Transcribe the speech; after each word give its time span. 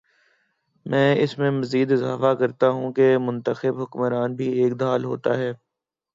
میں 0.85 1.15
اس 1.15 1.37
میں 1.37 1.51
مزید 1.51 1.91
اضافہ 1.91 2.33
کرتا 2.39 2.69
ہوں 2.69 2.91
کہ 2.93 3.17
منتخب 3.17 3.81
حکمران 3.81 4.35
بھی 4.35 4.47
ایک 4.53 4.73
ڈھال 4.73 5.03
ہوتا 5.05 5.37
ہے۔ 5.37 5.51